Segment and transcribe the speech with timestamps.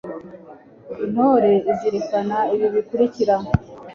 [1.05, 3.35] intore izirikana ibi bikurikira